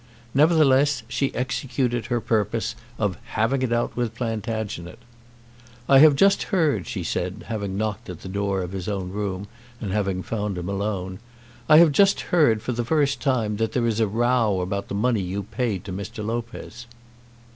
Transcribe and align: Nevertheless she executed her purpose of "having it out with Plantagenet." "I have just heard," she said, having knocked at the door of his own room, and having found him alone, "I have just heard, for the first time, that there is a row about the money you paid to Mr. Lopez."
Nevertheless 0.33 1.03
she 1.07 1.31
executed 1.35 2.07
her 2.07 2.19
purpose 2.19 2.73
of 2.97 3.19
"having 3.37 3.61
it 3.61 3.71
out 3.71 3.95
with 3.95 4.15
Plantagenet." 4.15 4.97
"I 5.87 5.99
have 5.99 6.15
just 6.15 6.41
heard," 6.49 6.87
she 6.87 7.03
said, 7.03 7.45
having 7.49 7.77
knocked 7.77 8.09
at 8.09 8.21
the 8.21 8.27
door 8.27 8.63
of 8.63 8.71
his 8.71 8.87
own 8.87 9.11
room, 9.11 9.45
and 9.79 9.91
having 9.93 10.23
found 10.23 10.57
him 10.57 10.69
alone, 10.69 11.19
"I 11.69 11.77
have 11.77 11.91
just 11.91 12.21
heard, 12.33 12.63
for 12.63 12.71
the 12.71 12.83
first 12.83 13.21
time, 13.21 13.57
that 13.57 13.73
there 13.73 13.85
is 13.85 13.99
a 13.99 14.07
row 14.07 14.61
about 14.61 14.87
the 14.87 14.95
money 14.95 15.21
you 15.21 15.43
paid 15.43 15.85
to 15.85 15.93
Mr. 15.93 16.25
Lopez." 16.25 16.87